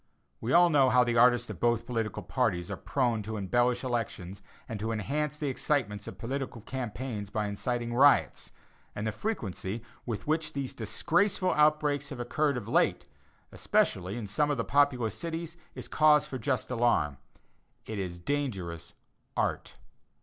[0.39, 4.41] We all know how the "artists" of both political parties are prone to embellish elections
[4.67, 8.51] and to enhance the excitements of political campaigns by inciting riots,
[8.95, 13.05] and the frequency with which these disgraceful outbreaks have occurred of late,
[13.51, 17.17] especially in some of the populous cities, is cause for just alarm.
[17.85, 18.95] It is dangerous
[19.37, 19.75] "art."